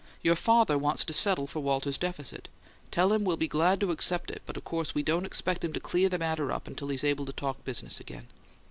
Your 0.23 0.33
father 0.33 0.79
wants 0.79 1.05
to 1.05 1.13
settle 1.13 1.45
for 1.45 1.59
Walter's 1.59 1.99
deficit. 1.99 2.49
Tell 2.89 3.13
him 3.13 3.23
we'll 3.23 3.37
be 3.37 3.47
glad 3.47 3.79
to 3.81 3.91
accept 3.91 4.31
it; 4.31 4.41
but 4.47 4.57
of 4.57 4.63
course 4.63 4.95
we 4.95 5.03
don't 5.03 5.27
expect 5.27 5.63
him 5.63 5.73
to 5.73 5.79
clean 5.79 6.09
the 6.09 6.17
matter 6.17 6.51
up 6.51 6.65
until 6.67 6.87
he's 6.87 7.03
able 7.03 7.27
to 7.27 7.33
talk 7.33 7.63
business 7.63 7.99
again." 7.99 8.25